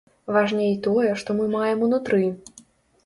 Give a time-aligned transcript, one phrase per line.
[0.35, 2.23] Важней тое, што мы маем унутры.